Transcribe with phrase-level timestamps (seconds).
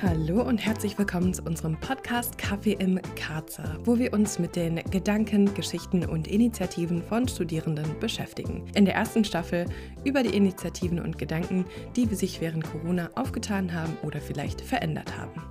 [0.00, 4.76] Hallo und herzlich willkommen zu unserem Podcast Kaffee im Karzer, wo wir uns mit den
[4.92, 8.64] Gedanken, Geschichten und Initiativen von Studierenden beschäftigen.
[8.76, 9.66] In der ersten Staffel
[10.04, 11.64] über die Initiativen und Gedanken,
[11.96, 15.42] die sich während Corona aufgetan haben oder vielleicht verändert haben.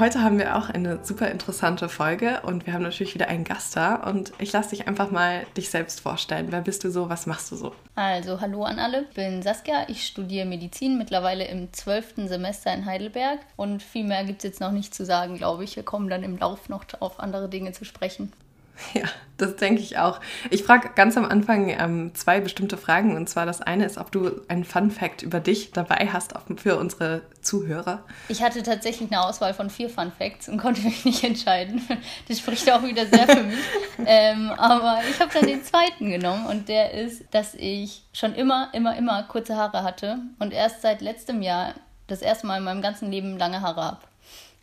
[0.00, 3.76] Heute haben wir auch eine super interessante Folge und wir haben natürlich wieder einen Gast
[3.76, 6.46] da und ich lasse dich einfach mal dich selbst vorstellen.
[6.48, 7.10] Wer bist du so?
[7.10, 7.74] Was machst du so?
[7.96, 9.02] Also, hallo an alle.
[9.02, 9.84] Ich bin Saskia.
[9.88, 14.60] Ich studiere Medizin mittlerweile im zwölften Semester in Heidelberg und viel mehr gibt es jetzt
[14.62, 15.76] noch nicht zu sagen, glaube ich.
[15.76, 18.32] Wir kommen dann im Lauf noch auf andere Dinge zu sprechen.
[18.94, 19.04] Ja,
[19.36, 20.20] das denke ich auch.
[20.50, 23.16] Ich frage ganz am Anfang ähm, zwei bestimmte Fragen.
[23.16, 26.76] Und zwar das eine ist, ob du einen Fun Fact über dich dabei hast für
[26.76, 28.04] unsere Zuhörer.
[28.28, 31.82] Ich hatte tatsächlich eine Auswahl von vier Fun Facts und konnte mich nicht entscheiden.
[32.28, 33.58] Das spricht auch wieder sehr für mich.
[34.06, 38.68] ähm, aber ich habe dann den zweiten genommen und der ist, dass ich schon immer,
[38.72, 41.74] immer, immer kurze Haare hatte und erst seit letztem Jahr
[42.06, 44.00] das erste Mal in meinem ganzen Leben lange Haare habe.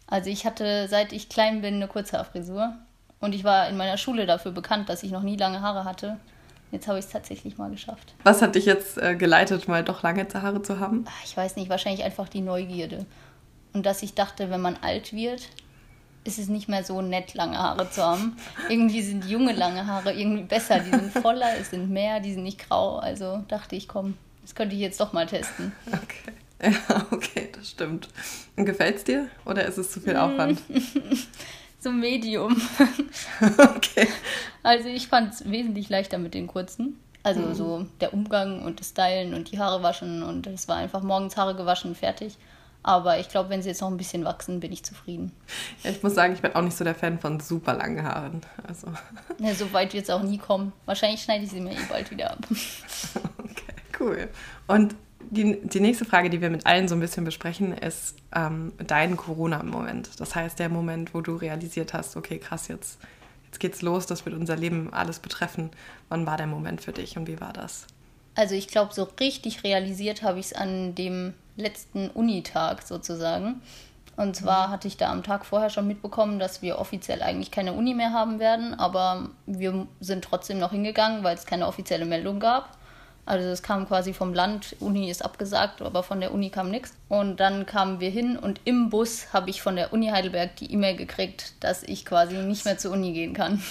[0.08, 2.74] Also ich hatte, seit ich klein bin, eine Kurzhaarfrisur
[3.20, 6.18] und ich war in meiner Schule dafür bekannt, dass ich noch nie lange Haare hatte.
[6.72, 8.14] Jetzt habe ich es tatsächlich mal geschafft.
[8.24, 11.06] Was hat dich jetzt äh, geleitet, mal doch lange Haare zu haben?
[11.08, 13.06] Ach, ich weiß nicht, wahrscheinlich einfach die Neugierde.
[13.74, 15.48] Und dass ich dachte, wenn man alt wird,
[16.26, 18.36] ist es nicht mehr so nett, lange Haare zu haben.
[18.70, 20.80] irgendwie sind junge lange Haare irgendwie besser.
[20.80, 22.98] Die sind voller, es sind mehr, die sind nicht grau.
[22.98, 25.72] Also dachte ich, komm, das könnte ich jetzt doch mal testen.
[25.88, 26.34] Okay.
[26.60, 28.10] Ja, okay, das stimmt.
[28.56, 30.60] Und gefällt es dir oder ist es zu viel Aufwand?
[31.80, 32.60] so Medium.
[33.58, 34.08] okay.
[34.64, 37.00] Also ich fand es wesentlich leichter mit den kurzen.
[37.24, 37.54] Also mhm.
[37.54, 41.36] so der Umgang und das Stylen und die Haare waschen und es war einfach morgens
[41.36, 42.38] Haare gewaschen, fertig.
[42.84, 45.34] Aber ich glaube, wenn sie jetzt noch ein bisschen wachsen, bin ich zufrieden.
[45.84, 48.42] Ja, ich muss sagen, ich bin auch nicht so der Fan von super langen Haaren.
[48.66, 48.88] Also.
[49.40, 50.72] Ja, so weit wird es auch nie kommen.
[50.86, 52.40] Wahrscheinlich schneide ich sie mir eh bald wieder ab.
[53.40, 54.30] Okay, cool.
[54.68, 58.74] Und die, die nächste Frage, die wir mit allen so ein bisschen besprechen, ist ähm,
[58.78, 60.20] dein Corona-Moment.
[60.20, 63.00] Das heißt, der Moment, wo du realisiert hast, okay, krass, jetzt,
[63.46, 65.72] jetzt geht's los, das wird unser Leben alles betreffen.
[66.10, 67.88] Wann war der Moment für dich und wie war das?
[68.36, 73.62] Also ich glaube, so richtig realisiert habe ich es an dem letzten Unitag sozusagen.
[74.16, 74.72] Und zwar mhm.
[74.72, 78.14] hatte ich da am Tag vorher schon mitbekommen, dass wir offiziell eigentlich keine Uni mehr
[78.14, 82.77] haben werden, aber wir sind trotzdem noch hingegangen, weil es keine offizielle Meldung gab.
[83.28, 86.94] Also es kam quasi vom Land, Uni ist abgesagt, aber von der Uni kam nichts.
[87.10, 90.72] Und dann kamen wir hin und im Bus habe ich von der Uni Heidelberg die
[90.72, 93.62] E-Mail gekriegt, dass ich quasi nicht mehr zur Uni gehen kann.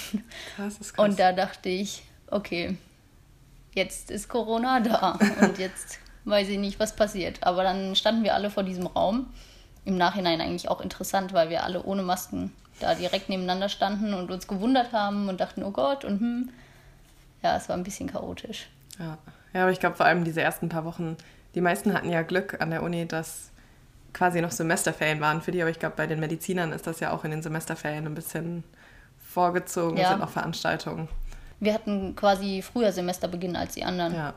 [0.55, 1.05] Krass, ist krass.
[1.05, 2.77] Und da dachte ich, okay,
[3.73, 7.41] jetzt ist Corona da und jetzt weiß ich nicht, was passiert.
[7.41, 9.25] Aber dann standen wir alle vor diesem Raum.
[9.85, 14.29] Im Nachhinein eigentlich auch interessant, weil wir alle ohne Masken da direkt nebeneinander standen und
[14.29, 16.49] uns gewundert haben und dachten, oh Gott, und hm.
[17.43, 18.67] Ja, es war ein bisschen chaotisch.
[18.99, 19.17] Ja.
[19.53, 21.17] Ja, aber ich glaube vor allem diese ersten paar Wochen,
[21.55, 23.51] die meisten hatten ja Glück an der Uni, dass
[24.13, 27.11] quasi noch Semesterferien waren für die, aber ich glaube, bei den Medizinern ist das ja
[27.11, 28.63] auch in den Semesterferien ein bisschen
[29.19, 30.09] vorgezogen, ja.
[30.09, 31.07] sind auch Veranstaltungen.
[31.59, 34.13] Wir hatten quasi früher Semesterbeginn als die anderen.
[34.13, 34.33] Ja.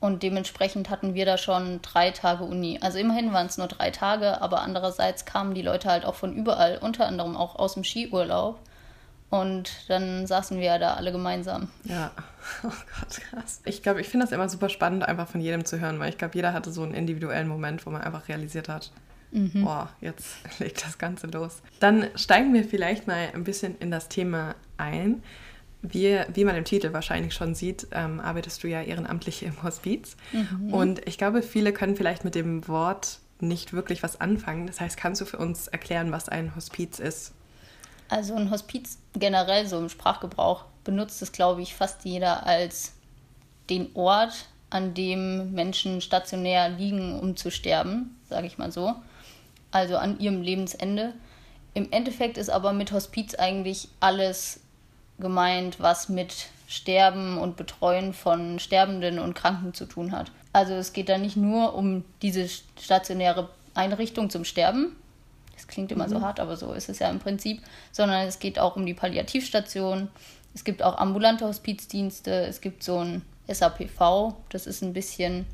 [0.00, 2.78] Und dementsprechend hatten wir da schon drei Tage Uni.
[2.82, 6.34] Also immerhin waren es nur drei Tage, aber andererseits kamen die Leute halt auch von
[6.34, 8.58] überall, unter anderem auch aus dem Skiurlaub.
[9.30, 11.68] Und dann saßen wir da alle gemeinsam.
[11.84, 12.12] Ja,
[12.62, 13.60] oh Gott, krass.
[13.64, 16.18] Ich glaube, ich finde das immer super spannend, einfach von jedem zu hören, weil ich
[16.18, 18.92] glaube, jeder hatte so einen individuellen Moment, wo man einfach realisiert hat,
[19.32, 19.64] mhm.
[19.64, 21.62] boah, jetzt legt das Ganze los.
[21.80, 25.22] Dann steigen wir vielleicht mal ein bisschen in das Thema ein.
[25.82, 30.16] Wie, wie man im Titel wahrscheinlich schon sieht, ähm, arbeitest du ja ehrenamtlich im Hospiz.
[30.32, 30.72] Mhm.
[30.72, 34.66] Und ich glaube, viele können vielleicht mit dem Wort nicht wirklich was anfangen.
[34.66, 37.34] Das heißt, kannst du für uns erklären, was ein Hospiz ist?
[38.14, 42.92] Also ein Hospiz generell so im Sprachgebrauch benutzt es, glaube ich, fast jeder als
[43.68, 48.94] den Ort, an dem Menschen stationär liegen, um zu sterben, sage ich mal so.
[49.72, 51.12] Also an ihrem Lebensende.
[51.74, 54.60] Im Endeffekt ist aber mit Hospiz eigentlich alles
[55.18, 60.30] gemeint, was mit Sterben und Betreuen von Sterbenden und Kranken zu tun hat.
[60.52, 62.48] Also es geht da nicht nur um diese
[62.80, 64.94] stationäre Einrichtung zum Sterben,
[65.64, 66.10] das klingt immer mhm.
[66.10, 67.62] so hart, aber so ist es ja im Prinzip.
[67.90, 70.08] Sondern es geht auch um die Palliativstation.
[70.54, 72.30] Es gibt auch ambulante Hospizdienste.
[72.46, 74.34] Es gibt so ein SAPV.
[74.50, 75.46] Das ist ein bisschen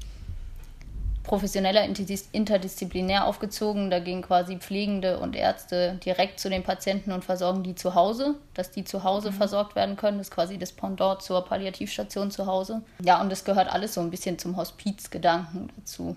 [1.23, 1.85] professioneller,
[2.33, 3.91] interdisziplinär aufgezogen.
[3.91, 8.35] Da gehen quasi Pflegende und Ärzte direkt zu den Patienten und versorgen die zu Hause,
[8.55, 9.35] dass die zu Hause mhm.
[9.35, 10.19] versorgt werden können.
[10.19, 12.83] Das ist quasi das Pendant zur Palliativstation zu Hause.
[13.05, 16.17] Ja, und das gehört alles so ein bisschen zum Hospizgedanken dazu.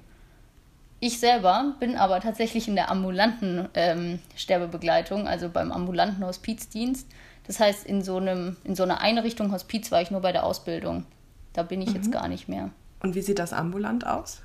[1.06, 7.10] Ich selber bin aber tatsächlich in der ambulanten ähm, Sterbebegleitung, also beim ambulanten Hospizdienst.
[7.46, 10.46] Das heißt, in so, einem, in so einer Einrichtung Hospiz war ich nur bei der
[10.46, 11.06] Ausbildung.
[11.52, 11.96] Da bin ich mhm.
[11.96, 12.70] jetzt gar nicht mehr.
[13.02, 14.44] Und wie sieht das ambulant aus?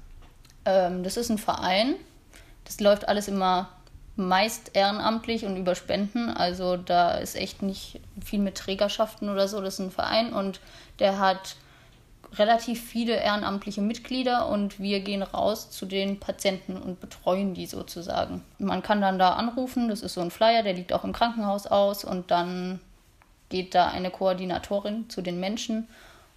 [0.64, 1.94] Ähm, das ist ein Verein.
[2.64, 3.68] Das läuft alles immer
[4.16, 6.28] meist ehrenamtlich und über Spenden.
[6.28, 9.60] Also da ist echt nicht viel mit Trägerschaften oder so.
[9.60, 10.58] Das ist ein Verein und
[10.98, 11.54] der hat
[12.36, 18.44] relativ viele ehrenamtliche Mitglieder und wir gehen raus zu den Patienten und betreuen die sozusagen.
[18.58, 21.66] Man kann dann da anrufen, das ist so ein Flyer, der liegt auch im Krankenhaus
[21.66, 22.80] aus und dann
[23.48, 25.88] geht da eine Koordinatorin zu den Menschen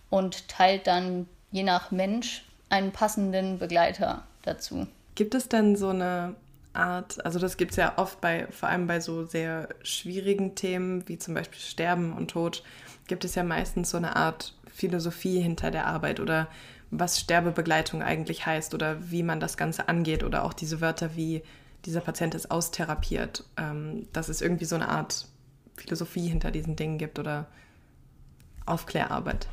[0.10, 4.88] und teilt dann je nach Mensch einen passenden Begleiter dazu.
[5.16, 6.36] Gibt es denn so eine
[6.74, 11.07] Art, also das gibt es ja oft bei, vor allem bei so sehr schwierigen Themen
[11.10, 12.63] wie zum Beispiel Sterben und Tod,
[13.07, 16.47] gibt es ja meistens so eine Art Philosophie hinter der Arbeit oder
[16.89, 21.41] was Sterbebegleitung eigentlich heißt oder wie man das Ganze angeht oder auch diese Wörter wie
[21.85, 25.25] dieser Patient ist austherapiert, ähm, dass es irgendwie so eine Art
[25.75, 27.47] Philosophie hinter diesen Dingen gibt oder
[28.65, 29.47] Aufklärarbeit.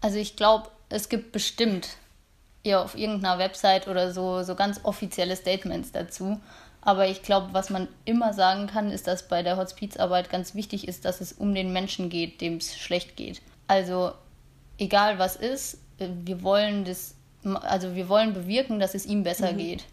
[0.00, 1.88] Also ich glaube, es gibt bestimmt
[2.62, 6.40] ja auf irgendeiner Website oder so so ganz offizielle Statements dazu.
[6.80, 10.86] Aber ich glaube, was man immer sagen kann, ist, dass bei der Hospizarbeit ganz wichtig
[10.86, 13.42] ist, dass es um den Menschen geht, dem es schlecht geht.
[13.66, 14.12] Also
[14.78, 17.14] egal was ist, wir wollen das,
[17.44, 19.58] also wir wollen bewirken, dass es ihm besser mhm.
[19.58, 19.84] geht.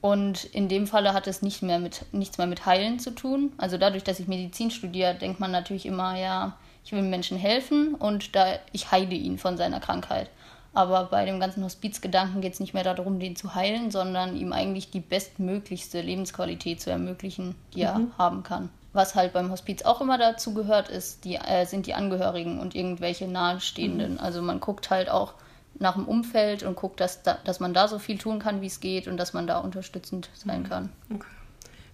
[0.00, 3.52] Und in dem Falle hat es nicht mehr mit, nichts mehr mit Heilen zu tun.
[3.56, 7.94] Also dadurch, dass ich Medizin studiere, denkt man natürlich immer, ja, ich will Menschen helfen
[7.94, 10.28] und da ich heile ihn von seiner Krankheit.
[10.74, 14.52] Aber bei dem ganzen Hospizgedanken geht es nicht mehr darum, den zu heilen, sondern ihm
[14.52, 18.12] eigentlich die bestmöglichste Lebensqualität zu ermöglichen, die er mhm.
[18.18, 18.70] haben kann.
[18.92, 22.74] Was halt beim Hospiz auch immer dazu gehört, ist, die, äh, sind die Angehörigen und
[22.74, 24.14] irgendwelche Nahestehenden.
[24.14, 24.20] Mhm.
[24.20, 25.34] Also man guckt halt auch
[25.78, 28.66] nach dem Umfeld und guckt, dass, da, dass man da so viel tun kann, wie
[28.66, 30.68] es geht und dass man da unterstützend sein mhm.
[30.68, 30.92] kann.
[31.14, 31.26] Okay.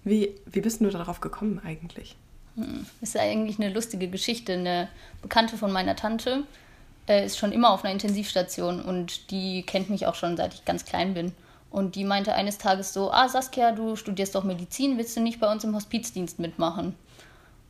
[0.04, 2.16] Wie, wie bist du darauf gekommen eigentlich?
[2.56, 2.86] Hm.
[3.00, 4.54] Ist eigentlich eine lustige Geschichte.
[4.54, 4.88] Eine
[5.22, 6.44] Bekannte von meiner Tante
[7.08, 10.64] äh, ist schon immer auf einer Intensivstation und die kennt mich auch schon seit ich
[10.64, 11.32] ganz klein bin.
[11.70, 15.40] Und die meinte eines Tages so, ah Saskia, du studierst doch Medizin, willst du nicht
[15.40, 16.94] bei uns im Hospizdienst mitmachen?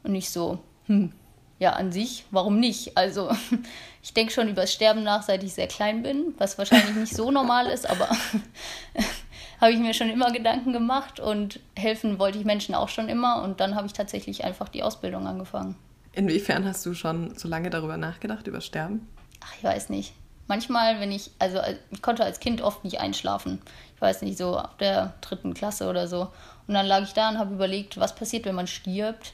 [0.05, 1.12] Und ich so, hm,
[1.59, 2.97] ja, an sich, warum nicht?
[2.97, 3.31] Also,
[4.03, 7.15] ich denke schon über das Sterben nach, seit ich sehr klein bin, was wahrscheinlich nicht
[7.15, 8.09] so normal ist, aber
[9.61, 13.43] habe ich mir schon immer Gedanken gemacht und helfen wollte ich Menschen auch schon immer
[13.43, 15.75] und dann habe ich tatsächlich einfach die Ausbildung angefangen.
[16.12, 19.09] Inwiefern hast du schon so lange darüber nachgedacht, über Sterben?
[19.41, 20.12] Ach, ich weiß nicht
[20.49, 23.61] manchmal, wenn ich, also äh, ich konnte als Kind oft nicht einschlafen.
[23.99, 26.29] Ich weiß nicht, so ab der dritten Klasse oder so.
[26.69, 29.33] Und dann lag ich da und habe überlegt, was passiert, wenn man stirbt,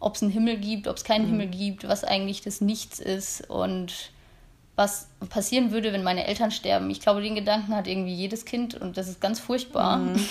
[0.00, 1.30] ob es einen Himmel gibt, ob es keinen mhm.
[1.30, 4.10] Himmel gibt, was eigentlich das Nichts ist und
[4.76, 6.90] was passieren würde, wenn meine Eltern sterben.
[6.90, 9.96] Ich glaube, den Gedanken hat irgendwie jedes Kind und das ist ganz furchtbar.
[9.96, 10.26] Mhm.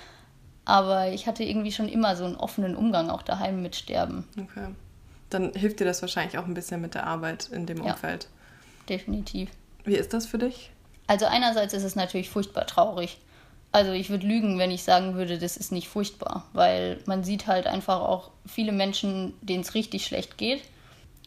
[0.64, 4.26] Aber ich hatte irgendwie schon immer so einen offenen Umgang auch daheim mit Sterben.
[4.40, 4.68] Okay.
[5.28, 8.24] Dann hilft dir das wahrscheinlich auch ein bisschen mit der Arbeit in dem Umfeld.
[8.24, 9.50] Ja, definitiv.
[9.84, 10.70] Wie ist das für dich?
[11.08, 13.18] Also einerseits ist es natürlich furchtbar traurig.
[13.72, 17.46] Also ich würde lügen, wenn ich sagen würde, das ist nicht furchtbar, weil man sieht
[17.46, 20.62] halt einfach auch viele Menschen, denen es richtig schlecht geht.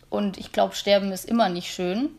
[0.09, 2.09] Und ich glaube, Sterben ist immer nicht schön.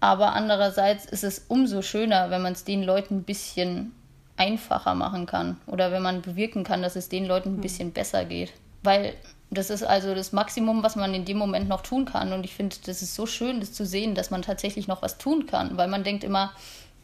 [0.00, 3.92] Aber andererseits ist es umso schöner, wenn man es den Leuten ein bisschen
[4.38, 7.60] einfacher machen kann oder wenn man bewirken kann, dass es den Leuten ein hm.
[7.60, 8.54] bisschen besser geht.
[8.82, 9.14] Weil
[9.50, 12.32] das ist also das Maximum, was man in dem Moment noch tun kann.
[12.32, 15.18] Und ich finde, das ist so schön, das zu sehen, dass man tatsächlich noch was
[15.18, 15.76] tun kann.
[15.76, 16.52] Weil man denkt immer,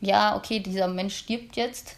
[0.00, 1.96] ja, okay, dieser Mensch stirbt jetzt,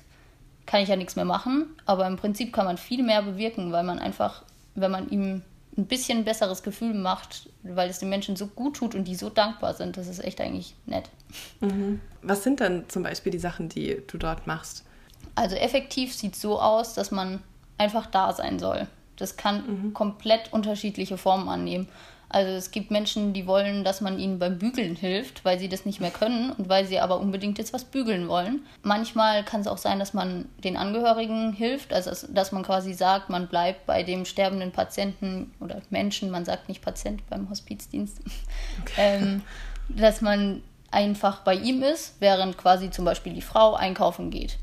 [0.65, 1.67] kann ich ja nichts mehr machen.
[1.85, 4.43] Aber im Prinzip kann man viel mehr bewirken, weil man einfach,
[4.75, 5.43] wenn man ihm
[5.77, 9.31] ein bisschen besseres Gefühl macht, weil es den Menschen so gut tut und die so
[9.31, 11.09] dankbar sind, das ist echt eigentlich nett.
[11.61, 12.01] Mhm.
[12.23, 14.85] Was sind denn zum Beispiel die Sachen, die du dort machst?
[15.37, 17.41] Also effektiv sieht es so aus, dass man
[17.77, 18.89] einfach da sein soll.
[19.19, 19.95] Das kann mhm.
[19.95, 21.89] komplett unterschiedliche Formen annehmen.
[22.31, 25.87] Also es gibt Menschen, die wollen, dass man ihnen beim Bügeln hilft, weil sie das
[25.87, 28.67] nicht mehr können und weil sie aber unbedingt jetzt was bügeln wollen.
[28.83, 33.31] Manchmal kann es auch sein, dass man den Angehörigen hilft, also dass man quasi sagt,
[33.31, 38.21] man bleibt bei dem sterbenden Patienten oder Menschen, man sagt nicht Patient beim Hospizdienst,
[38.83, 38.93] okay.
[38.99, 39.43] ähm,
[39.89, 44.59] dass man einfach bei ihm ist, während quasi zum Beispiel die Frau einkaufen geht.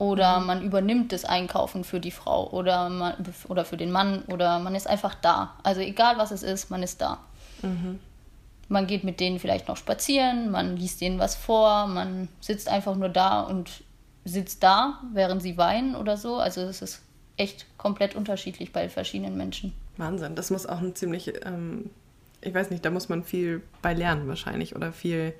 [0.00, 0.46] Oder mhm.
[0.46, 3.16] man übernimmt das Einkaufen für die Frau oder, man,
[3.48, 5.52] oder für den Mann oder man ist einfach da.
[5.62, 7.18] Also egal was es ist, man ist da.
[7.60, 8.00] Mhm.
[8.68, 12.96] Man geht mit denen vielleicht noch spazieren, man liest denen was vor, man sitzt einfach
[12.96, 13.82] nur da und
[14.24, 16.36] sitzt da, während sie weinen oder so.
[16.36, 17.02] Also es ist
[17.36, 19.74] echt komplett unterschiedlich bei verschiedenen Menschen.
[19.98, 21.90] Wahnsinn, das muss auch ein ziemlich, ähm,
[22.40, 25.34] ich weiß nicht, da muss man viel bei lernen wahrscheinlich oder viel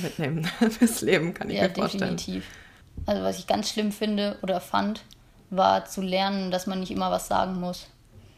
[0.00, 2.16] mitnehmen fürs Leben, kann ich ja, mir vorstellen.
[2.16, 2.46] Definitiv.
[3.06, 5.02] Also was ich ganz schlimm finde oder fand,
[5.50, 7.86] war zu lernen, dass man nicht immer was sagen muss.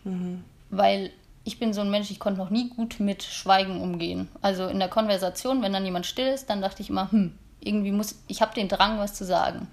[0.04, 0.44] Mhm.
[0.70, 1.10] Weil
[1.44, 4.28] ich bin so ein Mensch, ich konnte noch nie gut mit Schweigen umgehen.
[4.42, 7.92] Also in der Konversation, wenn dann jemand still ist, dann dachte ich immer, hm, irgendwie
[7.92, 9.66] muss, ich habe den Drang, was zu sagen.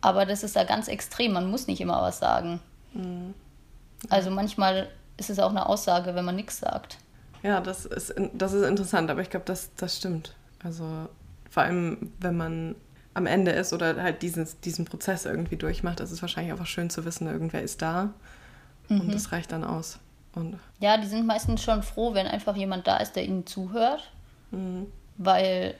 [0.00, 1.32] Aber das ist da ganz extrem.
[1.32, 2.60] Man muss nicht immer was sagen.
[2.92, 3.34] Mhm.
[4.10, 6.98] Also manchmal ist es auch eine Aussage, wenn man nichts sagt.
[7.42, 10.34] Ja, das ist, das ist interessant, aber ich glaube, das, das stimmt.
[10.62, 10.84] Also
[11.50, 12.74] vor allem, wenn man
[13.16, 16.90] am Ende ist oder halt diesen, diesen Prozess irgendwie durchmacht, ist es wahrscheinlich einfach schön
[16.90, 18.10] zu wissen, irgendwer ist da
[18.88, 19.00] mhm.
[19.00, 19.98] und das reicht dann aus.
[20.34, 24.12] Und ja, die sind meistens schon froh, wenn einfach jemand da ist, der ihnen zuhört,
[24.50, 24.86] mhm.
[25.16, 25.74] weil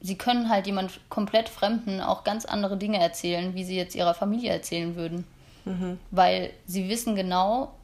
[0.00, 4.14] sie können halt jemand komplett Fremden auch ganz andere Dinge erzählen, wie sie jetzt ihrer
[4.14, 5.24] Familie erzählen würden.
[5.64, 5.98] Mhm.
[6.12, 7.74] Weil sie wissen genau,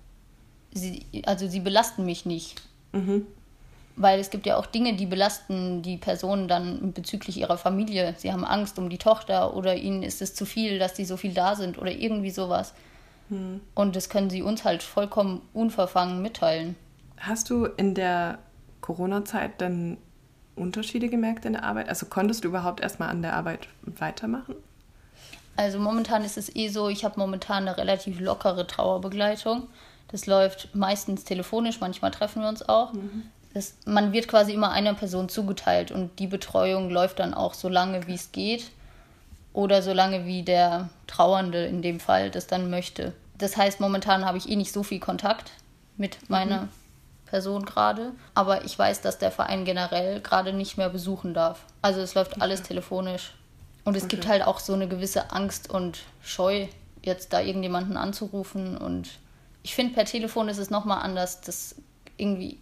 [0.73, 2.63] sie, also sie belasten mich nicht.
[2.93, 3.27] Mhm.
[3.97, 8.15] Weil es gibt ja auch Dinge, die belasten die Personen dann bezüglich ihrer Familie.
[8.17, 11.17] Sie haben Angst um die Tochter oder ihnen ist es zu viel, dass die so
[11.17, 12.73] viel da sind oder irgendwie sowas.
[13.29, 13.61] Mhm.
[13.75, 16.77] Und das können sie uns halt vollkommen unverfangen mitteilen.
[17.19, 18.39] Hast du in der
[18.81, 19.99] Corona-Zeit denn
[20.57, 21.89] Unterschiede gemerkt in der Arbeit?
[21.89, 24.55] Also konntest du überhaupt erstmal an der Arbeit weitermachen?
[25.57, 29.69] Also momentan ist es eh so, ich habe momentan eine relativ lockere Trauerbegleitung.
[30.09, 32.93] Das läuft meistens telefonisch, manchmal treffen wir uns auch.
[32.93, 33.25] Mhm.
[33.55, 37.69] Das, man wird quasi immer einer Person zugeteilt und die Betreuung läuft dann auch so
[37.69, 38.71] lange, wie es geht
[39.53, 43.13] oder so lange, wie der Trauernde in dem Fall das dann möchte.
[43.37, 45.53] Das heißt, momentan habe ich eh nicht so viel Kontakt
[45.97, 46.69] mit meiner mhm.
[47.27, 51.65] Person gerade, aber ich weiß, dass der Verein generell gerade nicht mehr besuchen darf.
[51.83, 52.41] Also es läuft okay.
[52.41, 53.35] alles telefonisch.
[53.85, 54.17] Und es okay.
[54.17, 56.67] gibt halt auch so eine gewisse Angst und Scheu,
[57.03, 58.77] jetzt da irgendjemanden anzurufen.
[58.77, 59.11] Und
[59.63, 61.41] ich finde, per Telefon ist es nochmal anders.
[61.41, 61.75] Das
[62.17, 62.59] irgendwie,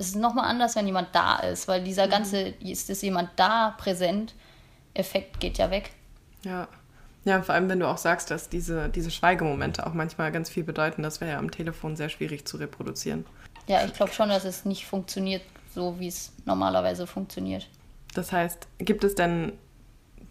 [0.00, 2.10] es ist nochmal anders, wenn jemand da ist, weil dieser mhm.
[2.10, 4.34] ganze, ist es jemand da präsent,
[4.94, 5.90] Effekt geht ja weg.
[6.42, 6.66] Ja.
[7.26, 10.64] Ja, vor allem, wenn du auch sagst, dass diese, diese Schweigemomente auch manchmal ganz viel
[10.64, 13.26] bedeuten, das wäre ja am Telefon sehr schwierig zu reproduzieren.
[13.66, 15.42] Ja, ich glaube schon, dass es nicht funktioniert,
[15.74, 17.68] so wie es normalerweise funktioniert.
[18.14, 19.52] Das heißt, gibt es denn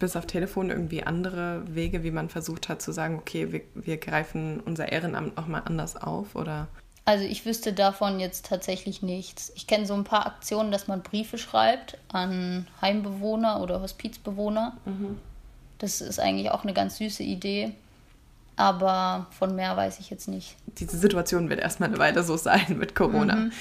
[0.00, 3.98] bis auf Telefon irgendwie andere Wege, wie man versucht hat zu sagen, okay, wir, wir
[3.98, 6.66] greifen unser Ehrenamt auch mal anders auf oder?
[7.10, 9.50] Also ich wüsste davon jetzt tatsächlich nichts.
[9.56, 14.76] Ich kenne so ein paar Aktionen, dass man Briefe schreibt an Heimbewohner oder Hospizbewohner.
[14.84, 15.18] Mhm.
[15.78, 17.72] Das ist eigentlich auch eine ganz süße Idee.
[18.54, 20.54] Aber von mehr weiß ich jetzt nicht.
[20.78, 23.34] Diese Situation wird erstmal eine Weile so sein mit Corona.
[23.34, 23.52] Mhm.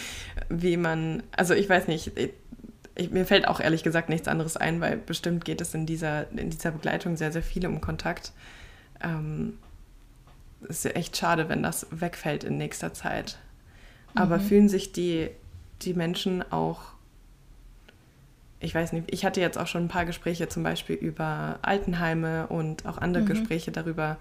[0.49, 2.11] Wie man, also ich weiß nicht,
[2.93, 6.29] ich, mir fällt auch ehrlich gesagt nichts anderes ein, weil bestimmt geht es in dieser,
[6.33, 8.31] in dieser Begleitung sehr, sehr viel um Kontakt.
[9.01, 9.57] Ähm,
[10.67, 13.37] ist ja echt schade, wenn das wegfällt in nächster Zeit.
[14.15, 14.41] Aber mhm.
[14.41, 15.29] fühlen sich die,
[15.81, 16.81] die Menschen auch,
[18.59, 22.47] ich weiß nicht, ich hatte jetzt auch schon ein paar Gespräche zum Beispiel über Altenheime
[22.47, 23.27] und auch andere mhm.
[23.27, 24.17] Gespräche darüber,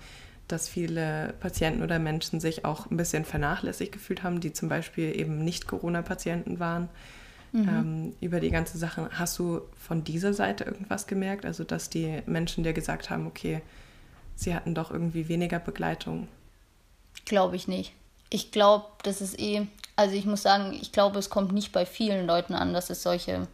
[0.46, 5.18] dass viele Patienten oder Menschen sich auch ein bisschen vernachlässigt gefühlt haben, die zum Beispiel
[5.18, 6.88] eben nicht Corona-Patienten waren
[7.52, 7.68] mhm.
[7.68, 9.10] ähm, über die ganze Sache.
[9.12, 11.44] Hast du von dieser Seite irgendwas gemerkt?
[11.44, 13.60] Also, dass die Menschen dir gesagt haben, okay,
[14.38, 16.28] sie hatten doch irgendwie weniger Begleitung?
[17.24, 17.92] Glaube ich nicht.
[18.30, 19.66] Ich glaube, das ist eh,
[19.96, 23.02] also ich muss sagen, ich glaube, es kommt nicht bei vielen Leuten an, dass es
[23.02, 23.48] solche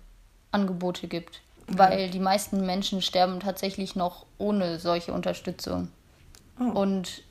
[0.50, 1.40] Angebote gibt.
[1.66, 1.78] Okay.
[1.78, 5.88] Weil die meisten Menschen sterben tatsächlich noch ohne solche Unterstützung.
[6.60, 6.64] Oh.
[6.64, 7.22] Und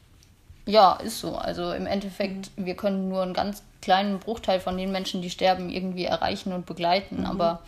[0.65, 1.35] ja, ist so.
[1.35, 2.65] Also im Endeffekt, mhm.
[2.65, 6.65] wir können nur einen ganz kleinen Bruchteil von den Menschen, die sterben, irgendwie erreichen und
[6.65, 7.19] begleiten.
[7.19, 7.25] Mhm.
[7.25, 7.61] Aber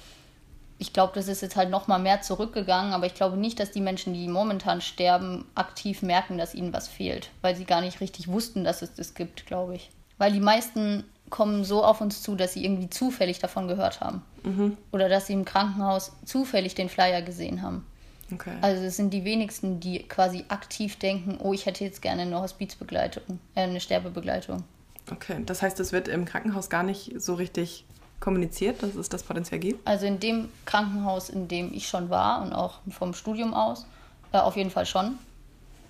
[0.77, 2.93] ich glaube, das ist jetzt halt noch mal mehr zurückgegangen.
[2.93, 6.87] Aber ich glaube nicht, dass die Menschen, die momentan sterben, aktiv merken, dass ihnen was
[6.87, 9.89] fehlt, weil sie gar nicht richtig wussten, dass es das gibt, glaube ich.
[10.17, 14.21] Weil die meisten kommen so auf uns zu, dass sie irgendwie zufällig davon gehört haben.
[14.43, 14.77] Mhm.
[14.91, 17.85] Oder dass sie im Krankenhaus zufällig den Flyer gesehen haben.
[18.33, 18.53] Okay.
[18.61, 22.41] Also es sind die wenigsten, die quasi aktiv denken, oh, ich hätte jetzt gerne eine
[22.41, 24.63] Hospizbegleitung, äh, eine Sterbebegleitung.
[25.11, 27.85] Okay, das heißt, es wird im Krankenhaus gar nicht so richtig
[28.25, 29.87] kommuniziert, dass es das potenziell gibt?
[29.87, 33.85] Also in dem Krankenhaus, in dem ich schon war und auch vom Studium aus,
[34.33, 35.17] äh, auf jeden Fall schon.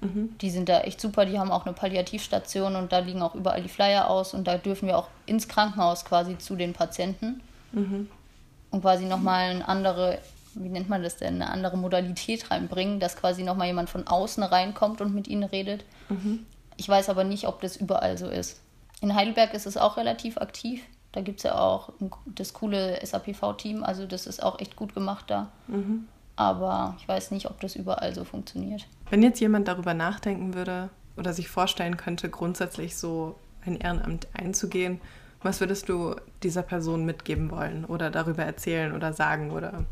[0.02, 0.36] Mhm.
[0.42, 3.64] Die sind da echt super, die haben auch eine Palliativstation und da liegen auch überall
[3.64, 8.10] die Flyer aus und da dürfen wir auch ins Krankenhaus quasi zu den Patienten mhm.
[8.70, 10.20] und quasi nochmal eine andere
[10.58, 14.42] wie nennt man das denn, eine andere Modalität reinbringen, dass quasi nochmal jemand von außen
[14.42, 15.84] reinkommt und mit ihnen redet.
[16.10, 16.46] Mhm.
[16.78, 18.62] Ich weiß aber nicht, ob das überall so ist.
[19.02, 20.82] In Heidelberg ist es auch relativ aktiv.
[21.16, 21.94] Da gibt es ja auch
[22.26, 25.50] das coole SAPV-Team, also das ist auch echt gut gemacht da.
[25.68, 26.10] Mhm.
[26.36, 28.86] Aber ich weiß nicht, ob das überall so funktioniert.
[29.10, 35.00] Wenn jetzt jemand darüber nachdenken würde oder sich vorstellen könnte, grundsätzlich so ein Ehrenamt einzugehen,
[35.42, 39.86] was würdest du dieser Person mitgeben wollen oder darüber erzählen oder sagen oder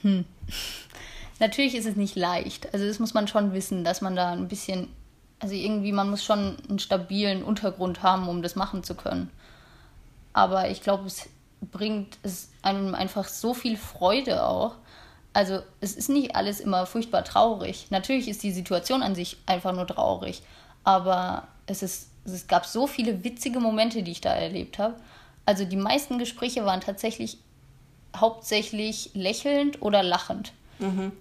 [0.00, 0.24] hm.
[1.40, 2.72] Natürlich ist es nicht leicht.
[2.72, 4.88] Also das muss man schon wissen, dass man da ein bisschen,
[5.40, 9.28] also irgendwie, man muss schon einen stabilen Untergrund haben, um das machen zu können.
[10.32, 11.28] Aber ich glaube, es
[11.60, 14.76] bringt es einem einfach so viel Freude auch.
[15.32, 17.86] Also es ist nicht alles immer furchtbar traurig.
[17.90, 20.42] Natürlich ist die Situation an sich einfach nur traurig,
[20.82, 24.96] aber es, ist, es gab so viele witzige Momente, die ich da erlebt habe.
[25.46, 27.38] Also die meisten Gespräche waren tatsächlich
[28.16, 30.52] hauptsächlich lächelnd oder lachend.
[30.78, 31.12] Mhm.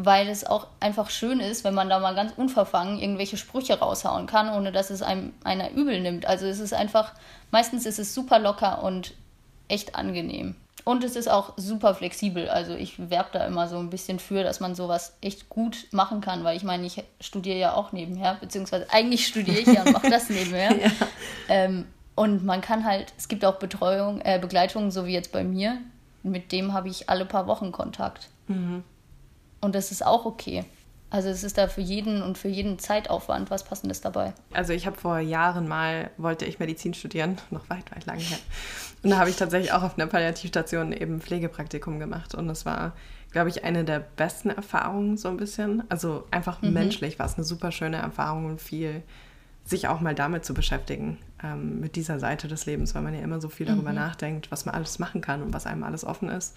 [0.00, 4.26] Weil es auch einfach schön ist, wenn man da mal ganz unverfangen irgendwelche Sprüche raushauen
[4.26, 6.26] kann, ohne dass es einem einer übel nimmt.
[6.26, 7.14] Also es ist einfach,
[7.50, 9.14] meistens ist es super locker und
[9.66, 10.54] echt angenehm.
[10.84, 12.48] Und es ist auch super flexibel.
[12.48, 16.20] Also ich werbe da immer so ein bisschen für, dass man sowas echt gut machen
[16.20, 19.92] kann, weil ich meine, ich studiere ja auch nebenher, beziehungsweise eigentlich studiere ich ja und
[19.92, 20.74] mache das nebenher.
[20.78, 20.90] ja.
[21.48, 25.44] ähm, und man kann halt, es gibt auch Betreuung, äh, Begleitungen, so wie jetzt bei
[25.44, 25.78] mir.
[26.22, 28.28] Mit dem habe ich alle paar Wochen Kontakt.
[28.48, 28.82] Mhm.
[29.60, 30.64] Und das ist auch okay.
[31.10, 34.34] Also es ist da für jeden und für jeden Zeitaufwand was Passendes dabei.
[34.52, 38.38] Also ich habe vor Jahren mal, wollte ich Medizin studieren, noch weit, weit lang her.
[39.02, 42.34] Und da habe ich tatsächlich auch auf einer Palliativstation eben Pflegepraktikum gemacht.
[42.34, 42.92] Und das war,
[43.30, 45.82] glaube ich, eine der besten Erfahrungen so ein bisschen.
[45.88, 46.74] Also einfach mhm.
[46.74, 49.02] menschlich war es eine super schöne Erfahrung und viel
[49.64, 53.20] sich auch mal damit zu beschäftigen, ähm, mit dieser Seite des Lebens, weil man ja
[53.20, 53.96] immer so viel darüber mhm.
[53.96, 56.56] nachdenkt, was man alles machen kann und was einem alles offen ist.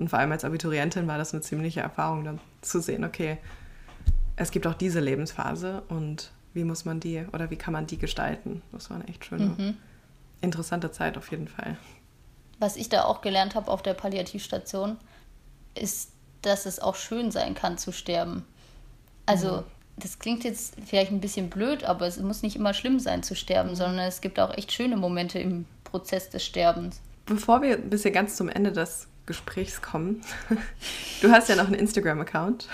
[0.00, 3.36] Und vor allem als Abiturientin war das eine ziemliche Erfahrung, dann zu sehen, okay,
[4.36, 7.98] es gibt auch diese Lebensphase und wie muss man die oder wie kann man die
[7.98, 8.62] gestalten?
[8.72, 9.76] Das war eine echt schöne, mhm.
[10.40, 11.76] interessante Zeit auf jeden Fall.
[12.58, 14.96] Was ich da auch gelernt habe auf der Palliativstation,
[15.74, 18.46] ist, dass es auch schön sein kann zu sterben.
[19.26, 19.64] Also, mhm.
[19.98, 23.36] das klingt jetzt vielleicht ein bisschen blöd, aber es muss nicht immer schlimm sein zu
[23.36, 23.76] sterben, mhm.
[23.76, 27.02] sondern es gibt auch echt schöne Momente im Prozess des Sterbens.
[27.26, 30.22] Bevor wir ein bisschen ganz zum Ende des Gesprächs kommen,
[31.22, 32.66] du hast ja noch einen Instagram-Account.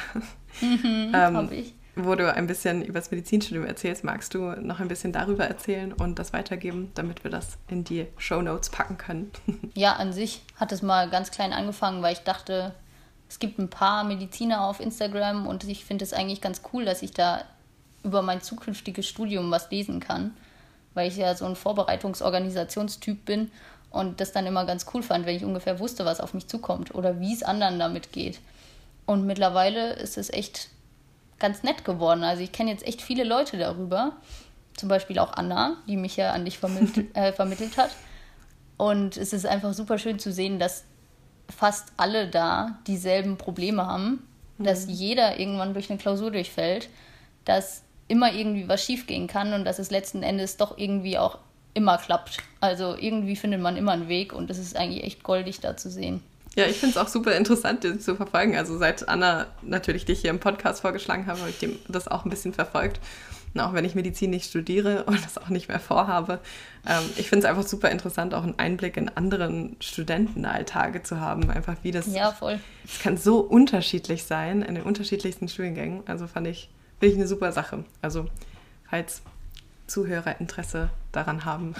[0.62, 1.74] Mhm, ähm, ich.
[1.96, 5.92] Wo du ein bisschen über das Medizinstudium erzählst, magst du noch ein bisschen darüber erzählen
[5.92, 9.30] und das weitergeben, damit wir das in die Show Notes packen können?
[9.74, 12.74] Ja, an sich hat es mal ganz klein angefangen, weil ich dachte,
[13.28, 17.02] es gibt ein paar Mediziner auf Instagram und ich finde es eigentlich ganz cool, dass
[17.02, 17.44] ich da
[18.02, 20.34] über mein zukünftiges Studium was lesen kann,
[20.94, 23.50] weil ich ja so ein Vorbereitungsorganisationstyp bin
[23.90, 26.94] und das dann immer ganz cool fand, wenn ich ungefähr wusste, was auf mich zukommt
[26.94, 28.40] oder wie es anderen damit geht.
[29.06, 30.68] Und mittlerweile ist es echt
[31.38, 32.24] ganz nett geworden.
[32.24, 34.16] Also ich kenne jetzt echt viele Leute darüber.
[34.76, 37.90] Zum Beispiel auch Anna, die mich ja an dich vermittelt, äh, vermittelt hat.
[38.76, 40.84] Und es ist einfach super schön zu sehen, dass
[41.48, 44.26] fast alle da dieselben Probleme haben,
[44.58, 44.64] mhm.
[44.64, 46.88] dass jeder irgendwann durch eine Klausur durchfällt,
[47.44, 51.38] dass immer irgendwie was schiefgehen kann und dass es letzten Endes doch irgendwie auch
[51.76, 52.38] immer klappt.
[52.60, 55.90] Also irgendwie findet man immer einen Weg und es ist eigentlich echt goldig da zu
[55.90, 56.22] sehen.
[56.56, 58.56] Ja, ich finde es auch super interessant, den zu verfolgen.
[58.56, 62.24] Also seit Anna natürlich dich hier im Podcast vorgeschlagen habe, habe ich dem das auch
[62.24, 62.98] ein bisschen verfolgt.
[63.52, 66.40] Und auch wenn ich Medizin nicht studiere und das auch nicht mehr vorhabe.
[66.86, 71.50] Ähm, ich finde es einfach super interessant, auch einen Einblick in anderen Studentenalltage zu haben.
[71.50, 72.06] Einfach wie das.
[72.06, 72.58] Ja, voll.
[72.86, 76.04] Es kann so unterschiedlich sein in den unterschiedlichsten Studiengängen.
[76.06, 77.84] Also fand ich, finde ich eine super Sache.
[78.00, 78.28] Also
[78.88, 79.20] falls
[79.86, 81.74] Zuhörer Interesse daran haben,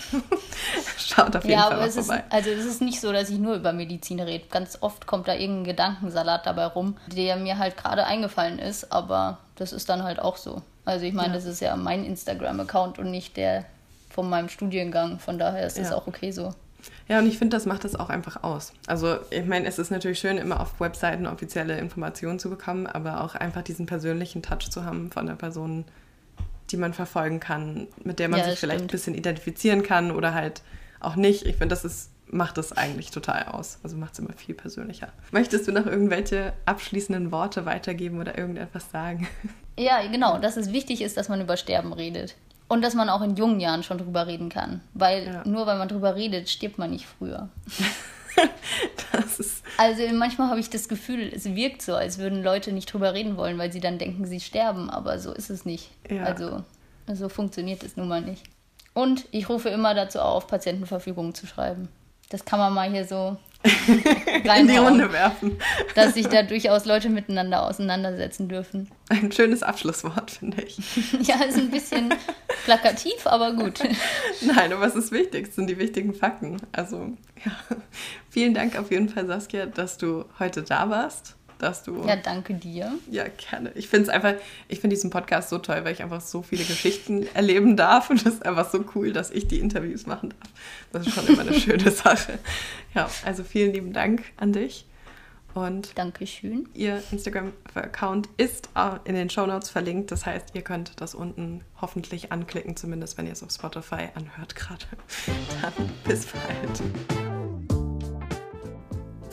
[0.99, 2.16] schaut auf jeden ja, Fall mal vorbei.
[2.19, 4.45] Ist, also es ist nicht so, dass ich nur über Medizin rede.
[4.51, 9.38] Ganz oft kommt da irgendein Gedankensalat dabei rum, der mir halt gerade eingefallen ist, aber
[9.57, 10.62] das ist dann halt auch so.
[10.85, 11.35] Also ich meine, ja.
[11.35, 13.64] das ist ja mein Instagram-Account und nicht der
[14.09, 15.19] von meinem Studiengang.
[15.19, 15.97] Von daher ist das ja.
[15.97, 16.55] auch okay so.
[17.09, 18.73] Ja, und ich finde, das macht das auch einfach aus.
[18.87, 23.23] Also, ich meine, es ist natürlich schön, immer auf Webseiten offizielle Informationen zu bekommen, aber
[23.23, 25.85] auch einfach diesen persönlichen Touch zu haben von der Person,
[26.70, 28.90] die man verfolgen kann, mit der man ja, sich vielleicht stimmt.
[28.90, 30.62] ein bisschen identifizieren kann oder halt
[31.00, 31.46] auch nicht.
[31.46, 33.79] Ich finde, das ist, macht das eigentlich total aus.
[33.83, 35.09] Also macht es immer viel persönlicher.
[35.31, 39.29] Möchtest du noch irgendwelche abschließenden Worte weitergeben oder irgendetwas sagen?
[39.79, 42.35] Ja, genau, dass es wichtig ist, dass man über Sterben redet.
[42.66, 44.81] Und dass man auch in jungen Jahren schon drüber reden kann.
[44.94, 45.46] Weil ja.
[45.46, 47.50] nur weil man drüber redet, stirbt man nicht früher.
[49.79, 53.37] also manchmal habe ich das Gefühl, es wirkt so, als würden Leute nicht drüber reden
[53.37, 55.90] wollen, weil sie dann denken, sie sterben, aber so ist es nicht.
[56.11, 56.25] Ja.
[56.25, 56.64] Also
[57.12, 58.42] so funktioniert es nun mal nicht.
[58.94, 61.88] Und ich rufe immer dazu auf, Patientenverfügungen zu schreiben.
[62.29, 63.37] Das kann man mal hier so
[64.59, 65.59] in die Runde werfen.
[65.95, 68.91] dass sich da durchaus Leute miteinander auseinandersetzen dürfen.
[69.09, 70.79] Ein schönes Abschlusswort, finde ich.
[71.23, 72.15] ja, ist ein bisschen
[72.65, 73.81] plakativ, aber gut.
[74.41, 76.59] Nein, aber es ist wichtig, es sind die wichtigen Fakten.
[76.73, 77.12] Also,
[77.45, 77.53] ja.
[78.31, 82.05] Vielen Dank auf jeden Fall, Saskia, dass du heute da warst dass du.
[82.07, 82.92] Ja, danke dir.
[83.11, 83.73] Ja, gerne.
[83.75, 84.35] Ich finde es einfach,
[84.69, 88.25] ich finde diesen Podcast so toll, weil ich einfach so viele Geschichten erleben darf und
[88.25, 90.51] es ist einfach so cool, dass ich die Interviews machen darf.
[90.92, 92.38] Das ist schon immer eine schöne Sache.
[92.95, 94.87] Ja, also vielen lieben Dank an dich.
[95.57, 96.69] Und Dankeschön.
[96.75, 98.69] Ihr Instagram-Account ist
[99.05, 100.11] in den Show Notes verlinkt.
[100.12, 104.55] Das heißt, ihr könnt das unten hoffentlich anklicken, zumindest wenn ihr es auf Spotify anhört
[104.55, 104.85] gerade.
[105.62, 107.26] Dann bis bald.